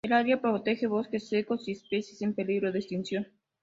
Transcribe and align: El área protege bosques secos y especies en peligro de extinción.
El 0.03 0.13
área 0.13 0.41
protege 0.41 0.87
bosques 0.87 1.29
secos 1.29 1.67
y 1.67 1.73
especies 1.73 2.23
en 2.23 2.33
peligro 2.33 2.71
de 2.71 2.79
extinción. 2.79 3.27